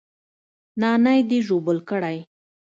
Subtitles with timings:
[0.81, 2.17] نانى دې ژوبل کړى.